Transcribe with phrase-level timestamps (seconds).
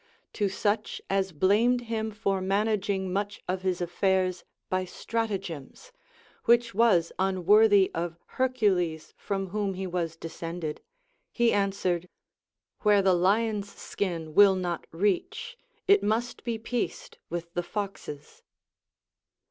[0.33, 5.91] To such as blamed him for managing much of his affairs by stratagems,
[6.45, 10.81] which Avas unworthy of Hercules from whom he was descended,
[11.31, 12.09] he answered,
[12.79, 15.55] Where the lion's skin will not reach,
[15.87, 18.41] it must be pieced with the fox's.